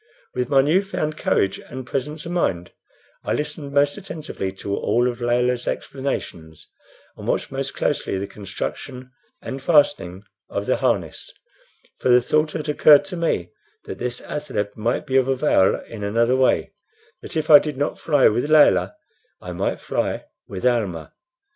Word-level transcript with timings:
With 0.33 0.49
my 0.49 0.63
new 0.63 0.81
found 0.81 1.15
courage 1.15 1.59
and 1.59 1.85
presence 1.85 2.25
of 2.25 2.31
mind 2.31 2.71
I 3.23 3.33
listened 3.33 3.71
most 3.71 3.97
attentively 3.97 4.51
to 4.53 4.75
all 4.75 5.07
of 5.07 5.21
Layelah's 5.21 5.67
explanations, 5.67 6.67
and 7.15 7.27
watched 7.27 7.51
most 7.51 7.75
closely 7.75 8.17
the 8.17 8.25
construction 8.25 9.11
and 9.43 9.61
fastening 9.61 10.23
of 10.49 10.65
the 10.65 10.77
harness; 10.77 11.29
for 11.99 12.09
the 12.09 12.19
thought 12.19 12.53
had 12.53 12.67
occurred 12.67 13.05
to 13.05 13.15
me 13.15 13.51
that 13.85 13.99
this 13.99 14.21
athaleb 14.21 14.75
might 14.75 15.05
be 15.05 15.17
of 15.17 15.27
avail 15.27 15.75
in 15.81 16.03
another 16.03 16.35
way 16.35 16.73
that 17.21 17.37
if 17.37 17.51
I 17.51 17.59
did 17.59 17.77
not 17.77 17.99
fly 17.99 18.27
with 18.27 18.49
Layelah, 18.49 18.95
I 19.39 19.51
might 19.51 19.79
fly 19.79 20.25
with 20.47 20.65
Almah. 20.65 21.13